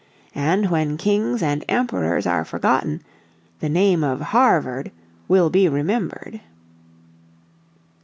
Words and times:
And 0.33 0.71
when 0.71 0.97
kings 0.97 1.43
and 1.43 1.63
emperors 1.69 2.25
are 2.25 2.43
forgotten 2.43 3.03
the 3.59 3.69
name 3.69 4.03
of 4.03 4.19
Harvard 4.21 4.91
will 5.27 5.51
be 5.51 5.69
remembered. 5.69 6.41